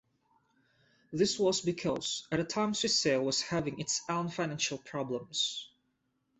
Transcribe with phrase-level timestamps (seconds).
[1.13, 5.69] This was because at the time Swissair was having its own financial problems.